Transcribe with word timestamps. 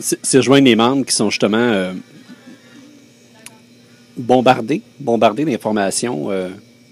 c'est 0.00 0.38
rejoindre 0.38 0.64
les 0.64 0.76
membres 0.76 1.04
qui 1.04 1.14
sont 1.14 1.30
justement 1.30 1.58
euh, 1.58 1.92
bombardés, 4.16 4.82
bombardés 4.98 5.44
d'informations 5.44 6.30
euh, 6.30 6.48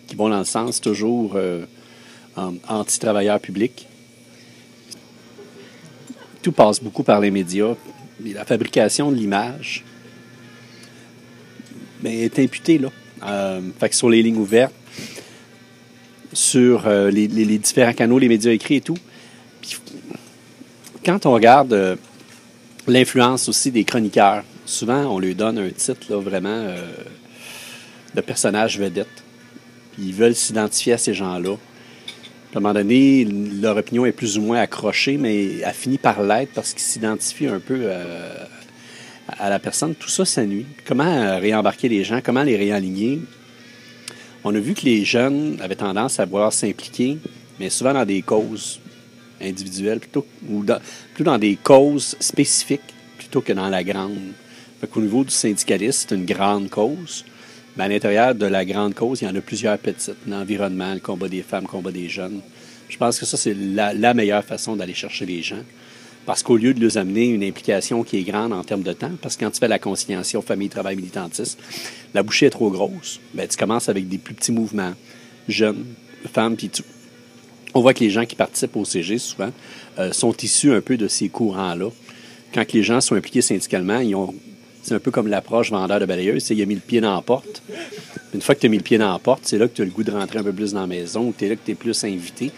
qui 0.06 0.14
vont 0.14 0.28
dans 0.28 0.38
le 0.38 0.44
sens 0.44 0.80
toujours 0.80 1.32
euh, 1.36 1.64
anti-travailleurs 2.68 3.40
publics. 3.40 3.86
Tout 6.42 6.52
passe 6.52 6.82
beaucoup 6.82 7.02
par 7.02 7.20
les 7.20 7.30
médias. 7.30 7.74
la 8.24 8.44
fabrication 8.44 9.10
de 9.10 9.16
l'image 9.16 9.84
est 12.04 12.38
imputée 12.38 12.78
là. 12.78 13.60
fait 13.80 13.88
que 13.88 13.96
sur 13.96 14.08
les 14.08 14.22
lignes 14.22 14.36
ouvertes, 14.36 14.74
sur 16.32 16.88
les, 16.88 17.26
différents 17.26 17.92
canaux, 17.92 18.18
les 18.18 18.28
médias 18.28 18.52
écrits 18.52 18.76
et 18.76 18.80
tout. 18.80 18.98
quand 21.04 21.26
on 21.26 21.32
regarde 21.32 21.98
L'influence 22.88 23.50
aussi 23.50 23.70
des 23.70 23.84
chroniqueurs. 23.84 24.44
Souvent, 24.64 25.14
on 25.14 25.18
lui 25.18 25.34
donne 25.34 25.58
un 25.58 25.68
titre 25.68 26.16
vraiment 26.16 26.48
euh, 26.48 26.78
de 28.14 28.20
personnage 28.22 28.78
vedette. 28.80 29.22
Ils 29.98 30.14
veulent 30.14 30.34
s'identifier 30.34 30.94
à 30.94 30.98
ces 30.98 31.12
gens-là. 31.12 31.50
À 32.54 32.56
un 32.56 32.60
moment 32.60 32.72
donné, 32.72 33.26
leur 33.26 33.76
opinion 33.76 34.06
est 34.06 34.12
plus 34.12 34.38
ou 34.38 34.40
moins 34.40 34.60
accrochée, 34.60 35.18
mais 35.18 35.62
a 35.64 35.74
fini 35.74 35.98
par 35.98 36.22
l'être 36.22 36.52
parce 36.54 36.72
qu'ils 36.72 36.80
s'identifient 36.80 37.48
un 37.48 37.60
peu 37.60 37.78
euh, 37.82 38.32
à 39.28 39.50
la 39.50 39.58
personne. 39.58 39.94
Tout 39.94 40.08
ça, 40.08 40.24
ça. 40.24 40.40
Comment 40.86 41.04
euh, 41.04 41.36
réembarquer 41.36 41.90
les 41.90 42.04
gens? 42.04 42.20
Comment 42.24 42.42
les 42.42 42.56
réaligner? 42.56 43.20
On 44.44 44.54
a 44.54 44.58
vu 44.58 44.72
que 44.72 44.86
les 44.86 45.04
jeunes 45.04 45.58
avaient 45.60 45.76
tendance 45.76 46.20
à 46.20 46.24
vouloir 46.24 46.54
s'impliquer, 46.54 47.18
mais 47.60 47.68
souvent 47.68 47.92
dans 47.92 48.06
des 48.06 48.22
causes 48.22 48.80
individuelle 49.40 50.00
plutôt, 50.00 50.26
ou 50.48 50.64
dans, 50.64 50.80
plutôt 51.14 51.30
dans 51.30 51.38
des 51.38 51.56
causes 51.56 52.16
spécifiques 52.20 52.94
plutôt 53.18 53.40
que 53.40 53.52
dans 53.52 53.68
la 53.68 53.84
grande. 53.84 54.32
Au 54.94 55.00
niveau 55.00 55.24
du 55.24 55.30
syndicalisme, 55.30 56.06
c'est 56.08 56.14
une 56.14 56.24
grande 56.24 56.70
cause. 56.70 57.24
Mais 57.76 57.84
à 57.84 57.88
l'intérieur 57.88 58.34
de 58.34 58.46
la 58.46 58.64
grande 58.64 58.94
cause, 58.94 59.20
il 59.20 59.26
y 59.26 59.28
en 59.28 59.34
a 59.34 59.40
plusieurs 59.40 59.78
petites. 59.78 60.16
L'environnement, 60.26 60.94
le 60.94 61.00
combat 61.00 61.28
des 61.28 61.42
femmes, 61.42 61.64
le 61.64 61.68
combat 61.68 61.92
des 61.92 62.08
jeunes. 62.08 62.40
Je 62.88 62.96
pense 62.96 63.18
que 63.18 63.26
ça, 63.26 63.36
c'est 63.36 63.54
la, 63.54 64.14
meilleure 64.14 64.44
façon 64.44 64.76
d'aller 64.76 64.94
chercher 64.94 65.26
les 65.26 65.42
gens. 65.42 65.62
Parce 66.24 66.42
qu'au 66.42 66.56
lieu 66.56 66.74
de 66.74 66.80
leur 66.80 66.96
amener 66.96 67.26
une 67.26 67.42
implication 67.42 68.02
qui 68.02 68.18
est 68.18 68.22
grande 68.22 68.52
en 68.52 68.62
termes 68.64 68.82
de 68.82 68.92
temps, 68.92 69.12
parce 69.20 69.36
que 69.36 69.44
quand 69.44 69.50
tu 69.50 69.60
fais 69.60 69.68
la 69.68 69.78
conciliation 69.78 70.42
famille-travail 70.42 70.96
militantiste, 70.96 71.58
la 72.14 72.22
bouchée 72.22 72.46
est 72.46 72.50
trop 72.50 72.70
grosse. 72.70 73.20
Bien, 73.34 73.46
tu 73.46 73.56
commences 73.56 73.88
avec 73.88 74.08
des 74.08 74.18
plus 74.18 74.34
petits 74.34 74.52
mouvements, 74.52 74.92
jeunes, 75.48 75.84
femmes, 76.32 76.56
puis 76.56 76.68
tu, 76.68 76.82
on 77.78 77.82
voit 77.82 77.94
que 77.94 78.00
les 78.00 78.10
gens 78.10 78.26
qui 78.26 78.36
participent 78.36 78.76
au 78.76 78.84
CG, 78.84 79.18
souvent, 79.18 79.50
euh, 79.98 80.12
sont 80.12 80.36
issus 80.36 80.72
un 80.72 80.80
peu 80.80 80.96
de 80.96 81.08
ces 81.08 81.28
courants-là. 81.28 81.90
Quand 82.52 82.72
les 82.72 82.82
gens 82.82 83.00
sont 83.00 83.14
impliqués 83.14 83.42
syndicalement, 83.42 84.00
ils 84.00 84.14
ont 84.14 84.34
c'est 84.82 84.94
un 84.94 85.00
peu 85.00 85.10
comme 85.10 85.28
l'approche 85.28 85.70
vendeur 85.70 86.00
de 86.00 86.06
balayeuse. 86.06 86.42
C'est, 86.42 86.54
il 86.54 86.62
a 86.62 86.66
mis 86.66 86.74
le 86.74 86.80
pied 86.80 87.00
dans 87.00 87.14
la 87.14 87.20
porte. 87.20 87.62
Une 88.32 88.40
fois 88.40 88.54
que 88.54 88.60
tu 88.60 88.66
as 88.66 88.70
mis 88.70 88.78
le 88.78 88.82
pied 88.82 88.96
dans 88.96 89.12
la 89.12 89.18
porte, 89.18 89.42
c'est 89.44 89.58
là 89.58 89.68
que 89.68 89.74
tu 89.74 89.82
as 89.82 89.84
le 89.84 89.90
goût 89.90 90.02
de 90.02 90.10
rentrer 90.10 90.38
un 90.38 90.42
peu 90.42 90.52
plus 90.52 90.72
dans 90.72 90.80
la 90.80 90.86
maison, 90.86 91.32
tu 91.36 91.44
es 91.44 91.48
là 91.48 91.56
que 91.56 91.64
tu 91.64 91.72
es 91.72 91.74
plus 91.74 92.04
invité. 92.04 92.50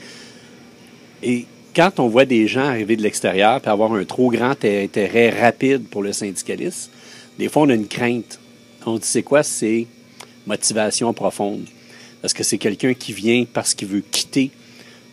Et 1.22 1.46
quand 1.74 1.98
on 1.98 2.08
voit 2.08 2.24
des 2.24 2.46
gens 2.46 2.66
arriver 2.66 2.96
de 2.96 3.02
l'extérieur 3.02 3.60
et 3.64 3.68
avoir 3.68 3.92
un 3.94 4.04
trop 4.04 4.30
grand 4.30 4.64
intérêt 4.64 5.30
rapide 5.30 5.88
pour 5.88 6.02
le 6.02 6.12
syndicalisme, 6.12 6.90
des 7.38 7.48
fois, 7.48 7.62
on 7.62 7.68
a 7.70 7.74
une 7.74 7.88
crainte. 7.88 8.38
On 8.86 8.94
dit, 8.94 9.06
c'est 9.06 9.22
quoi? 9.22 9.42
C'est 9.42 9.86
motivation 10.46 11.12
profonde. 11.12 11.66
Est-ce 12.22 12.34
que 12.34 12.42
c'est 12.42 12.58
quelqu'un 12.58 12.94
qui 12.94 13.12
vient 13.12 13.44
parce 13.52 13.74
qu'il 13.74 13.88
veut 13.88 14.02
quitter 14.08 14.50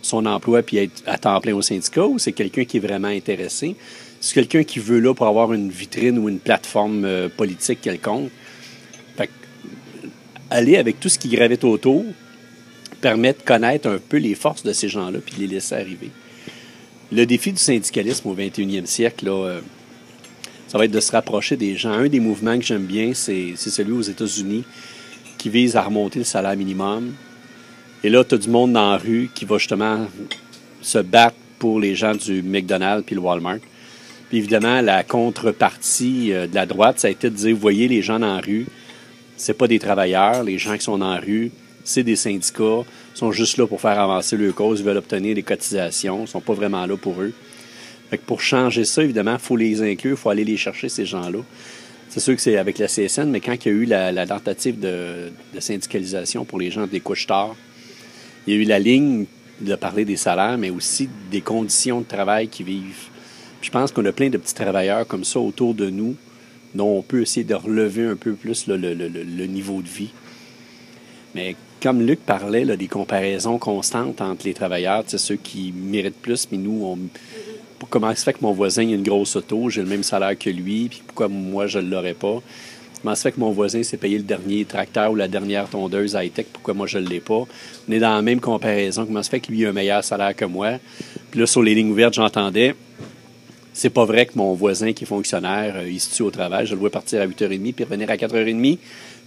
son 0.02 0.26
emploi 0.26 0.62
puis 0.62 0.78
être 0.78 1.04
à 1.06 1.18
temps 1.18 1.40
plein 1.42 1.54
au 1.54 1.62
syndicat 1.62 2.06
ou 2.06 2.20
c'est 2.20 2.32
quelqu'un 2.32 2.66
qui 2.66 2.78
est 2.78 2.80
vraiment 2.80 3.08
intéressé? 3.08 3.76
C'est 4.20 4.34
quelqu'un 4.34 4.64
qui 4.64 4.80
veut 4.80 5.00
là 5.00 5.14
pour 5.14 5.28
avoir 5.28 5.54
une 5.54 5.70
vitrine 5.70 6.18
ou 6.18 6.30
une 6.30 6.40
plateforme 6.40 7.06
euh, 7.06 7.30
politique 7.30 7.82
quelconque? 7.82 8.30
Fait 9.16 9.30
aller 10.50 10.78
avec 10.78 11.00
tout 11.00 11.10
ce 11.10 11.20
qui 11.20 11.30
gravite 11.30 11.64
autour 11.64 12.04
permet 13.02 13.34
de 13.34 13.42
connaître 13.44 13.88
un 13.88 14.00
peu 14.00 14.18
les 14.18 14.34
forces 14.34 14.64
de 14.64 14.74
ces 14.74 14.90
gens-là 14.90 15.20
puis 15.24 15.36
de 15.36 15.42
les 15.42 15.48
laisser 15.48 15.76
arriver. 15.76 16.10
Le 17.12 17.26
défi 17.26 17.52
du 17.52 17.60
syndicalisme 17.60 18.28
au 18.28 18.36
21e 18.36 18.86
siècle, 18.86 19.26
là, 19.26 19.46
euh, 19.46 19.62
ça 20.68 20.78
va 20.78 20.86
être 20.86 20.92
de 20.92 21.00
se 21.00 21.12
rapprocher 21.12 21.56
des 21.56 21.78
gens. 21.78 21.92
Un 21.92 22.08
des 22.08 22.20
mouvements 22.20 22.58
que 22.58 22.66
j'aime 22.66 22.86
bien, 22.86 23.14
c'est 23.14 23.56
celui 23.56 23.94
aux 23.94 24.02
États-Unis 24.02 24.66
qui 25.38 25.50
vise 25.50 25.76
à 25.76 25.84
remonter 25.84 26.20
le 26.20 26.26
salaire 26.26 26.58
minimum, 26.58 27.14
et 28.04 28.10
là, 28.10 28.24
tu 28.24 28.36
as 28.36 28.38
du 28.38 28.50
monde 28.50 28.74
dans 28.74 28.92
la 28.92 28.98
rue 28.98 29.30
qui 29.34 29.46
va 29.46 29.58
justement 29.58 30.08
se 30.82 31.00
battre 31.00 31.36
pour 31.60 31.80
les 31.80 31.96
gens 31.96 32.14
du 32.14 32.44
McDonald's 32.44 33.04
puis 33.06 33.16
le 33.16 33.22
Walmart. 33.22 33.60
Puis 34.30 34.38
évidemment, 34.40 34.82
la 34.82 35.04
contrepartie 35.04 36.34
euh, 36.34 36.48
de 36.48 36.56
la 36.56 36.66
droite, 36.66 37.00
ça 37.00 37.08
a 37.08 37.12
été 37.12 37.30
de 37.30 37.36
dire, 37.36 37.56
vous 37.56 37.62
voyez, 37.62 37.88
les 37.88 38.02
gens 38.02 38.20
dans 38.20 38.36
la 38.36 38.42
rue, 38.42 38.68
c'est 39.38 39.58
pas 39.58 39.68
des 39.68 39.80
travailleurs. 39.80 40.44
Les 40.44 40.58
gens 40.58 40.76
qui 40.76 40.84
sont 40.84 40.98
dans 40.98 41.14
la 41.14 41.20
rue, 41.20 41.52
c'est 41.84 42.04
des 42.04 42.16
syndicats, 42.16 42.84
sont 43.14 43.32
juste 43.32 43.58
là 43.58 43.66
pour 43.66 43.80
faire 43.80 44.00
avancer 44.00 44.36
leur 44.36 44.54
cause, 44.54 44.82
ils 44.82 44.86
veulent 44.86 44.98
obtenir 44.98 45.34
des 45.34 45.44
cotisations, 45.44 46.26
ils 46.26 46.28
sont 46.28 46.42
pas 46.42 46.54
vraiment 46.54 46.86
là 46.86 46.98
pour 46.98 47.22
eux. 47.22 47.34
Fait 48.10 48.18
pour 48.18 48.42
changer 48.42 48.86
ça, 48.86 49.04
évidemment, 49.04 49.34
il 49.34 49.40
faut 49.40 49.56
les 49.56 49.82
inclure, 49.82 50.12
il 50.12 50.18
faut 50.18 50.30
aller 50.30 50.44
les 50.44 50.58
chercher, 50.58 50.90
ces 50.90 51.06
gens-là. 51.06 51.40
C'est 52.10 52.20
sûr 52.20 52.36
que 52.36 52.42
c'est 52.42 52.58
avec 52.58 52.78
la 52.78 52.88
CSN, 52.88 53.30
mais 53.30 53.42
quand 53.42 53.54
il 53.54 53.68
y 53.68 53.70
a 53.70 53.74
eu 53.74 53.86
la, 53.86 54.26
tentative 54.26 54.80
de, 54.80 55.32
de, 55.54 55.60
syndicalisation 55.60 56.46
pour 56.46 56.60
les 56.60 56.72
gens 56.72 56.88
des 56.88 57.00
couches 57.00 57.28
tard, 57.28 57.56
il 58.48 58.54
y 58.54 58.58
a 58.58 58.62
eu 58.62 58.66
la 58.66 58.80
ligne 58.80 59.26
de 59.60 59.76
parler 59.76 60.06
des 60.06 60.16
salaires, 60.16 60.58
mais 60.58 60.70
aussi 60.70 61.10
des 61.30 61.42
conditions 61.42 62.00
de 62.02 62.06
travail 62.06 62.48
qu'ils 62.48 62.66
vivent. 62.66 63.10
je 63.62 63.70
pense 63.70 63.92
qu'on 63.92 64.06
a 64.06 64.12
plein 64.12 64.30
de 64.30 64.38
petits 64.38 64.54
travailleurs 64.54 65.06
comme 65.06 65.24
ça 65.24 65.40
autour 65.40 65.74
de 65.74 65.90
nous, 65.90 66.16
dont 66.74 66.98
on 66.98 67.02
peut 67.02 67.22
essayer 67.22 67.44
de 67.44 67.56
relever 67.56 68.06
un 68.06 68.16
peu 68.16 68.34
plus 68.34 68.68
le, 68.68 69.46
niveau 69.48 69.82
de 69.82 69.88
vie. 69.88 70.12
Mais 71.36 71.56
comme 71.82 72.02
Luc 72.02 72.20
parlait 72.20 72.66
là, 72.66 72.78
des 72.78 72.88
comparaisons 72.88 73.58
constantes 73.58 74.22
entre 74.22 74.46
les 74.46 74.54
travailleurs, 74.54 75.04
ceux 75.08 75.36
qui 75.36 75.74
méritent 75.76 76.22
plus, 76.22 76.48
mais 76.52 76.58
nous, 76.58 76.84
on, 76.84 77.00
comment 77.90 78.14
ça 78.16 78.26
fait 78.26 78.34
que 78.34 78.42
mon 78.42 78.54
voisin 78.54 78.84
a 78.84 78.94
une 78.94 79.04
grosse 79.04 79.36
auto, 79.36 79.70
j'ai 79.70 79.82
le 79.82 79.88
même 79.88 80.04
salaire 80.04 80.38
que 80.38 80.50
lui, 80.50 80.88
puis 80.90 81.02
pourquoi 81.06 81.28
moi 81.28 81.68
je 81.68 81.80
ne 81.80 81.90
l'aurais 81.90 82.14
pas? 82.14 82.42
Comment 83.08 83.16
ça 83.16 83.24
fait 83.24 83.32
que 83.32 83.40
mon 83.40 83.52
voisin 83.52 83.84
s'est 83.84 83.96
payé 83.96 84.18
le 84.18 84.26
dernier 84.26 84.66
tracteur 84.66 85.14
ou 85.14 85.16
la 85.16 85.30
dernière 85.30 85.70
tondeuse 85.70 86.14
high-tech? 86.14 86.48
Pourquoi 86.52 86.74
moi, 86.74 86.88
je 86.88 86.98
ne 86.98 87.08
l'ai 87.08 87.22
pas? 87.22 87.46
On 87.88 87.92
est 87.94 88.00
dans 88.00 88.14
la 88.14 88.22
même 88.22 88.42
comparaison. 88.42 89.06
Comment 89.06 89.24
ça 89.24 89.30
fait 89.30 89.40
que 89.40 89.50
lui 89.50 89.66
a 89.66 89.70
un 89.70 89.72
meilleur 89.72 90.04
salaire 90.04 90.36
que 90.36 90.44
moi? 90.44 90.72
Puis 91.32 91.40
là, 91.40 91.48
sur 91.48 91.64
les 91.64 91.74
lignes 91.74 91.92
ouvertes, 91.92 92.16
j'entendais 92.16 92.76
c'est 93.72 93.92
pas 93.92 94.04
vrai 94.04 94.26
que 94.26 94.34
mon 94.36 94.54
voisin 94.56 94.92
qui 94.92 95.06
est 95.06 95.08
fonctionnaire, 95.08 95.76
euh, 95.78 95.90
il 95.90 96.02
se 96.02 96.14
tue 96.14 96.24
au 96.24 96.32
travail. 96.32 96.66
Je 96.66 96.74
le 96.74 96.82
vois 96.82 96.90
partir 96.90 97.22
à 97.22 97.26
8h30 97.26 97.74
puis 97.74 97.86
revenir 97.86 98.10
à 98.10 98.18
4h30. 98.18 98.78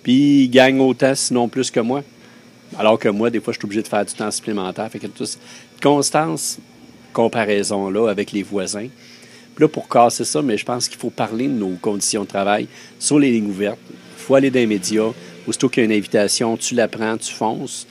Puis 0.02 0.42
il 0.42 0.50
gagne 0.50 0.78
autant, 0.78 1.14
sinon 1.14 1.48
plus 1.48 1.70
que 1.70 1.80
moi. 1.80 2.02
Alors 2.78 2.98
que 2.98 3.08
moi, 3.08 3.30
des 3.30 3.40
fois, 3.40 3.54
je 3.54 3.60
suis 3.60 3.64
obligé 3.64 3.80
de 3.80 3.88
faire 3.88 4.04
du 4.04 4.12
temps 4.12 4.30
supplémentaire. 4.30 4.90
Fait 4.90 4.98
que 4.98 5.06
constance, 5.82 6.58
comparaison-là 7.14 8.10
avec 8.10 8.32
les 8.32 8.42
voisins 8.42 8.88
là, 9.58 9.68
pour 9.68 9.88
casser 9.88 10.24
ça, 10.24 10.42
mais 10.42 10.56
je 10.56 10.64
pense 10.64 10.88
qu'il 10.88 10.98
faut 10.98 11.10
parler 11.10 11.46
de 11.46 11.52
nos 11.52 11.76
conditions 11.80 12.22
de 12.22 12.28
travail 12.28 12.66
sur 12.98 13.18
les 13.18 13.30
lignes 13.30 13.50
ouvertes. 13.50 13.78
Il 13.90 14.22
faut 14.22 14.34
aller 14.34 14.50
dans 14.50 14.60
les 14.60 14.66
médias. 14.66 15.10
Aussitôt 15.46 15.68
qu'il 15.68 15.82
y 15.82 15.86
a 15.86 15.86
une 15.86 15.96
invitation, 15.96 16.56
tu 16.56 16.74
la 16.74 16.88
prends, 16.88 17.16
tu 17.16 17.32
fonces. 17.32 17.86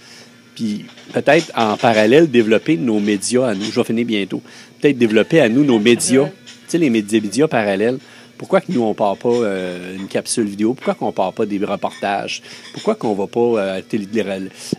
Puis 0.55 0.85
peut-être 1.13 1.51
en 1.55 1.77
parallèle, 1.77 2.29
développer 2.29 2.77
nos 2.77 2.99
médias 2.99 3.47
à 3.47 3.55
nous. 3.55 3.65
Je 3.65 3.75
vais 3.75 3.83
finir 3.83 4.05
bientôt. 4.05 4.41
Peut-être 4.79 4.97
développer 4.97 5.41
à 5.41 5.49
nous 5.49 5.63
nos 5.63 5.79
médias. 5.79 6.25
Tu 6.25 6.31
sais, 6.67 6.77
les 6.77 6.89
médias, 6.89 7.47
parallèles. 7.47 7.97
Pourquoi 8.37 8.61
que 8.61 8.71
nous, 8.71 8.81
on 8.81 8.89
ne 8.89 8.93
part 8.93 9.17
pas 9.17 9.29
euh, 9.29 9.97
une 9.97 10.07
capsule 10.07 10.45
vidéo? 10.45 10.73
Pourquoi 10.73 10.93
qu'on 10.93 11.07
ne 11.07 11.11
part 11.11 11.33
pas 11.33 11.45
des 11.45 11.57
reportages? 11.57 12.41
Pourquoi 12.73 12.95
qu'on 12.95 13.11
ne 13.11 13.17
va 13.17 13.27
pas 13.27 13.39
euh, 13.39 13.81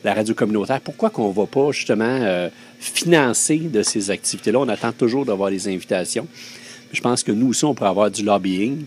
la 0.03 0.15
radio 0.15 0.35
communautaire? 0.35 0.81
Pourquoi 0.81 1.11
qu'on 1.11 1.29
ne 1.29 1.35
va 1.35 1.45
pas, 1.45 1.71
justement, 1.71 2.05
euh, 2.07 2.49
financer 2.79 3.59
de 3.59 3.83
ces 3.83 4.11
activités-là? 4.11 4.61
On 4.61 4.69
attend 4.69 4.93
toujours 4.93 5.27
d'avoir 5.27 5.51
des 5.51 5.69
invitations. 5.69 6.27
Je 6.93 7.01
pense 7.01 7.23
que 7.23 7.33
nous 7.33 7.49
aussi, 7.49 7.65
on 7.65 7.75
pourrait 7.75 7.91
avoir 7.91 8.11
du 8.11 8.25
lobbying. 8.25 8.85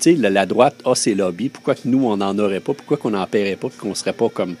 Tu 0.00 0.16
sais, 0.16 0.30
la, 0.30 0.46
droite 0.46 0.76
a 0.84 0.94
ses 0.94 1.14
lobbies. 1.14 1.48
Pourquoi 1.48 1.74
que 1.74 1.86
nous, 1.86 2.06
on 2.06 2.16
n'en 2.16 2.38
aurait 2.38 2.60
pas? 2.60 2.74
Pourquoi 2.74 2.96
qu'on 2.96 3.10
n'en 3.10 3.26
paierait 3.26 3.56
pas? 3.56 3.68
qu'on 3.78 3.90
ne 3.90 3.94
serait 3.94 4.12
pas 4.12 4.28
comme 4.28 4.54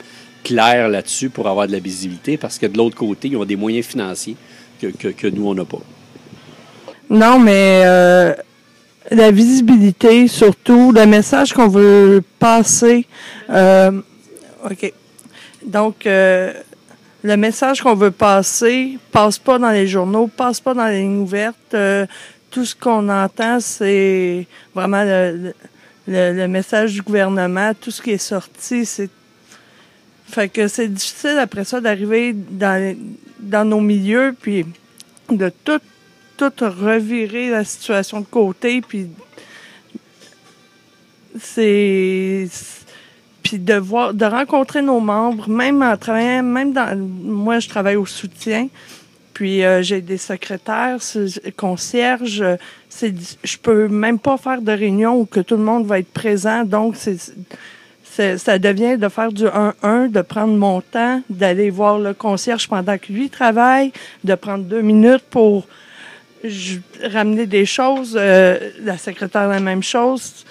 clair 0.44 0.88
là-dessus 0.88 1.30
pour 1.30 1.48
avoir 1.48 1.66
de 1.66 1.72
la 1.72 1.78
visibilité? 1.78 2.36
Parce 2.36 2.58
que 2.58 2.66
de 2.66 2.76
l'autre 2.76 2.96
côté, 2.96 3.28
ils 3.28 3.36
ont 3.36 3.44
des 3.44 3.56
moyens 3.56 3.86
financiers 3.86 4.36
que, 4.80 4.88
que, 4.88 5.26
nous, 5.28 5.48
on 5.48 5.54
n'a 5.54 5.64
pas. 5.64 5.80
Non, 7.08 7.38
mais 7.38 7.82
euh, 7.84 8.34
la 9.10 9.30
visibilité, 9.30 10.28
surtout, 10.28 10.92
le 10.92 11.06
message 11.06 11.52
qu'on 11.52 11.68
veut 11.68 12.22
passer. 12.38 13.06
Euh, 13.50 14.00
OK. 14.64 14.92
Donc, 15.64 16.06
euh, 16.06 16.52
le 17.22 17.36
message 17.36 17.82
qu'on 17.82 17.94
veut 17.94 18.10
passer 18.10 18.98
passe 19.12 19.38
pas 19.38 19.58
dans 19.58 19.70
les 19.70 19.86
journaux, 19.86 20.26
passe 20.26 20.60
pas 20.60 20.74
dans 20.74 20.86
les 20.86 21.00
lignes 21.00 21.20
ouvertes 21.20 21.76
tout 22.50 22.64
ce 22.64 22.74
qu'on 22.74 23.08
entend, 23.08 23.60
c'est 23.60 24.46
vraiment 24.74 25.04
le, 25.04 26.46
message 26.48 26.94
du 26.94 27.02
gouvernement, 27.02 27.72
tout 27.74 27.90
ce 27.90 28.02
qui 28.02 28.10
est 28.10 28.18
sorti, 28.18 28.84
c'est 28.84 29.10
fait 30.30 30.48
que 30.48 30.68
c'est 30.68 30.88
difficile 30.88 31.38
après 31.38 31.64
ça 31.64 31.80
d'arriver 31.80 32.32
dans, 32.32 32.96
dans 33.40 33.64
nos 33.64 33.80
milieux 33.80 34.34
puis 34.40 34.64
de 35.28 35.50
tout 35.64 35.80
tout 36.36 36.52
revirer 36.60 37.50
la 37.50 37.64
situation 37.64 38.20
de 38.20 38.26
côté 38.26 38.80
puis 38.80 39.08
c'est 41.38 42.48
puis 43.42 43.58
de 43.58 43.74
voir 43.74 44.14
de 44.14 44.24
rencontrer 44.24 44.82
nos 44.82 45.00
membres 45.00 45.48
même 45.48 45.82
en 45.82 45.96
travaillant 45.96 46.44
même 46.44 46.72
dans 46.72 46.96
moi 46.96 47.58
je 47.58 47.68
travaille 47.68 47.96
au 47.96 48.06
soutien 48.06 48.68
puis 49.40 49.64
euh, 49.64 49.80
j'ai 49.80 50.02
des 50.02 50.18
secrétaires 50.18 50.98
concierges 51.56 52.44
c'est 52.90 53.14
je 53.42 53.56
peux 53.56 53.88
même 53.88 54.18
pas 54.18 54.36
faire 54.36 54.60
de 54.60 54.70
réunion 54.70 55.18
où 55.18 55.24
que 55.24 55.40
tout 55.40 55.56
le 55.56 55.62
monde 55.62 55.86
va 55.86 55.98
être 55.98 56.12
présent 56.12 56.62
donc 56.64 56.94
ça 58.36 58.58
devient 58.58 58.98
de 58.98 59.08
faire 59.08 59.32
du 59.32 59.44
1-1, 59.44 60.10
de 60.10 60.20
prendre 60.20 60.54
mon 60.54 60.82
temps, 60.82 61.22
d'aller 61.30 61.70
voir 61.70 61.98
le 61.98 62.12
concierge 62.12 62.68
pendant 62.68 62.98
que 62.98 63.10
lui 63.10 63.30
travaille, 63.30 63.92
de 64.24 64.34
prendre 64.34 64.64
deux 64.64 64.82
minutes 64.82 65.24
pour 65.30 65.66
ramener 67.02 67.46
des 67.46 67.64
choses. 67.64 68.18
Euh, 68.20 68.58
la 68.82 68.98
secrétaire, 68.98 69.48
la 69.48 69.60
même 69.60 69.82
chose. 69.82 70.44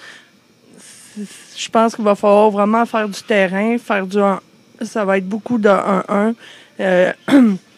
Je 1.56 1.68
pense 1.68 1.94
qu'il 1.94 2.04
va 2.04 2.16
falloir 2.16 2.50
vraiment 2.50 2.84
faire 2.86 3.08
du 3.08 3.22
terrain, 3.22 3.78
faire 3.78 4.04
du 4.04 4.18
1, 4.18 4.40
ça 4.82 5.04
va 5.04 5.18
être 5.18 5.28
beaucoup 5.28 5.58
de 5.58 5.68
1-1, 5.68 6.34
euh, 6.80 7.12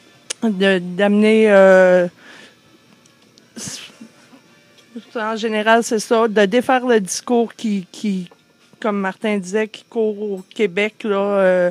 d'amener 0.42 1.50
euh, 1.50 2.08
en 5.14 5.36
général, 5.36 5.82
c'est 5.82 5.98
ça, 5.98 6.28
de 6.28 6.44
défaire 6.44 6.86
le 6.86 7.00
discours 7.00 7.54
qui, 7.54 7.86
qui, 7.90 8.28
comme 8.80 8.98
Martin 8.98 9.38
disait, 9.38 9.68
qui 9.68 9.84
court 9.84 10.20
au 10.20 10.42
Québec, 10.54 11.04
là, 11.04 11.16
euh, 11.16 11.70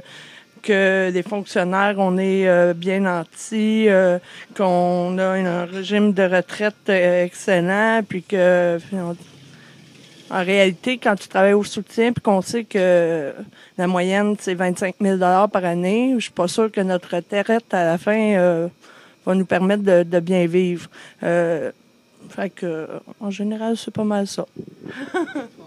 que 0.62 1.10
les 1.12 1.24
fonctionnaires, 1.24 1.96
on 1.98 2.18
est 2.18 2.48
euh, 2.48 2.74
bien 2.74 3.02
nantis, 3.02 3.88
euh, 3.90 4.20
qu'on 4.56 5.18
a 5.18 5.26
un 5.26 5.66
régime 5.66 6.14
de 6.14 6.24
retraite 6.24 6.90
excellent, 6.90 8.02
puis 8.08 8.24
que 8.24 8.78
en 10.32 10.44
réalité, 10.44 10.98
quand 10.98 11.16
tu 11.16 11.28
travailles 11.28 11.54
au 11.54 11.64
soutien, 11.64 12.14
puis 12.14 12.22
qu'on 12.22 12.42
sait 12.42 12.64
que 12.64 13.34
la 13.78 13.88
moyenne, 13.88 14.36
c'est 14.40 14.54
25 14.54 14.96
000 15.02 15.18
par 15.20 15.66
année, 15.66 16.14
je 16.16 16.24
suis 16.24 16.32
pas 16.32 16.48
sûre 16.48 16.72
que 16.72 16.82
notre 16.82 17.16
retraite, 17.16 17.74
à 17.74 17.86
la 17.86 17.98
fin, 17.98 18.70
va 19.26 19.36
nous 19.36 19.46
permettre 19.46 19.84
de, 19.84 20.20
bien 20.20 20.46
vivre. 20.48 20.90
fait 21.20 22.50
que, 22.56 22.88
en 23.20 23.30
général, 23.30 23.76
c'est 23.78 23.94
pas 23.94 24.04
mal 24.04 24.28
ça. 24.28 24.46